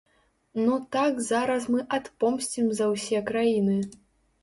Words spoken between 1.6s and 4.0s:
мы адпомсцім за ўсе краіны.